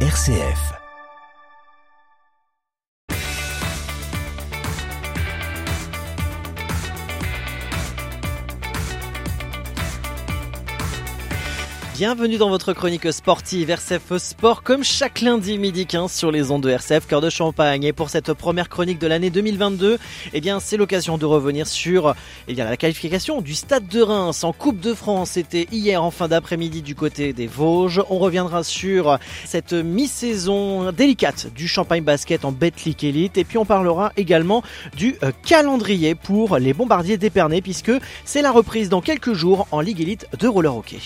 [0.00, 0.85] RCF.
[11.96, 16.62] Bienvenue dans votre chronique sportive RCF Sport, comme chaque lundi midi 15 sur les ondes
[16.64, 17.84] de RCF Cœur de Champagne.
[17.84, 19.96] Et pour cette première chronique de l'année 2022,
[20.34, 22.14] eh bien, c'est l'occasion de revenir sur
[22.48, 25.30] eh bien, la qualification du Stade de Reims en Coupe de France.
[25.30, 28.02] C'était hier en fin d'après-midi du côté des Vosges.
[28.10, 33.38] On reviendra sur cette mi-saison délicate du Champagne Basket en Betclic Elite.
[33.38, 34.62] Et puis, on parlera également
[34.98, 37.92] du euh, calendrier pour les bombardiers d'Épernay, puisque
[38.26, 41.00] c'est la reprise dans quelques jours en Ligue Elite de roller hockey.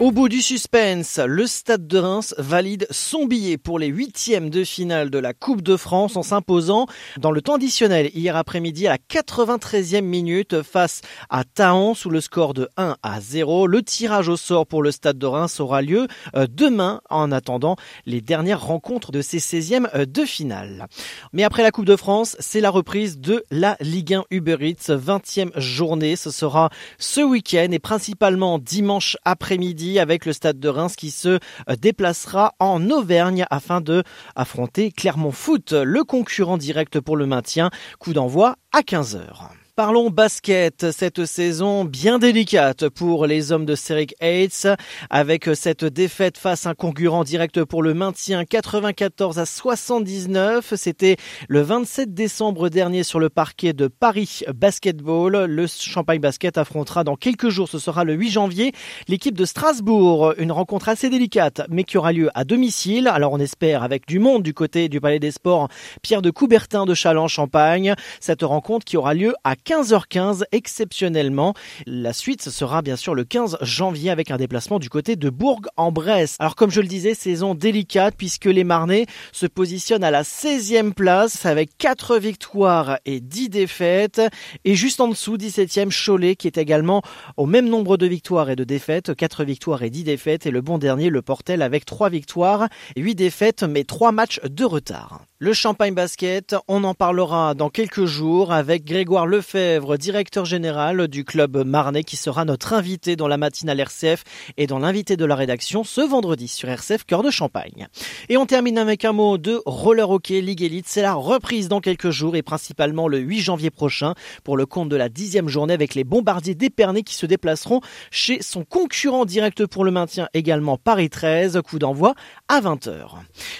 [0.00, 4.64] Au bout du suspense, le Stade de Reims valide son billet pour les huitièmes de
[4.64, 6.86] finale de la Coupe de France en s'imposant
[7.20, 12.20] dans le temps additionnel hier après-midi à la 93e minute face à Taon sous le
[12.20, 13.66] score de 1 à 0.
[13.66, 17.76] Le tirage au sort pour le Stade de Reims aura lieu euh, demain en attendant
[18.06, 20.86] les dernières rencontres de ces 16e euh, de finale.
[21.32, 24.96] Mais après la Coupe de France, c'est la reprise de la Ligue 1 Uber Eats,
[24.96, 26.16] 20e journée.
[26.16, 31.28] Ce sera ce week-end et principalement dimanche après-midi avec le stade de Reims qui se
[31.28, 34.02] euh, déplacera en Auvergne afin de
[34.36, 37.70] affronter Clermont Foot, le concurrent direct pour le maintien.
[37.98, 39.61] Coup d'envoi à 15h.
[39.84, 44.68] Parlons basket, cette saison bien délicate pour les hommes de Ceric Hates,
[45.10, 50.74] avec cette défaite face à un concurrent direct pour le maintien 94 à 79.
[50.76, 51.16] C'était
[51.48, 55.46] le 27 décembre dernier sur le parquet de Paris Basketball.
[55.46, 58.70] Le Champagne Basket affrontera dans quelques jours, ce sera le 8 janvier,
[59.08, 60.34] l'équipe de Strasbourg.
[60.38, 63.08] Une rencontre assez délicate, mais qui aura lieu à domicile.
[63.08, 65.66] Alors on espère avec du monde du côté du Palais des Sports,
[66.02, 67.96] Pierre de Coubertin de Châlons-Champagne.
[68.20, 71.54] Cette rencontre qui aura lieu à 15h15 exceptionnellement.
[71.86, 75.30] La suite ce sera bien sûr le 15 janvier avec un déplacement du côté de
[75.30, 76.36] Bourg-en-Bresse.
[76.40, 80.92] Alors comme je le disais, saison délicate puisque les Marnais se positionnent à la 16e
[80.92, 84.20] place avec 4 victoires et 10 défaites
[84.66, 87.00] et juste en dessous 17e Cholet qui est également
[87.38, 90.60] au même nombre de victoires et de défaites, 4 victoires et 10 défaites et le
[90.60, 95.22] bon dernier le Portel avec 3 victoires et 8 défaites mais 3 matchs de retard.
[95.38, 99.51] Le Champagne Basket, on en parlera dans quelques jours avec Grégoire Lefebvre,
[99.98, 104.24] directeur général du club Marnais, qui sera notre invité dans la matinale RCF
[104.56, 107.88] et dans l'invité de la rédaction ce vendredi sur RCF Cœur de Champagne.
[108.28, 110.86] Et on termine avec un mot de roller hockey Ligue Elite.
[110.88, 114.88] C'est la reprise dans quelques jours et principalement le 8 janvier prochain pour le compte
[114.88, 117.80] de la dixième journée avec les bombardiers d'Épernay qui se déplaceront
[118.10, 121.60] chez son concurrent direct pour le maintien également Paris 13.
[121.64, 122.14] Coup d'envoi
[122.48, 123.10] à 20h.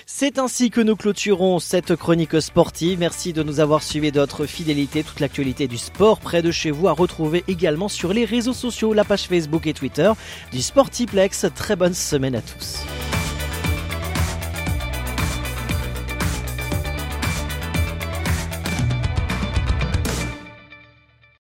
[0.07, 2.99] C'est ainsi que nous clôturons cette chronique sportive.
[2.99, 5.03] Merci de nous avoir suivis de fidélité.
[5.03, 8.95] Toute l'actualité du sport près de chez vous à retrouver également sur les réseaux sociaux,
[8.95, 10.11] la page Facebook et Twitter
[10.53, 11.47] du Sportiplex.
[11.55, 12.85] Très bonne semaine à tous.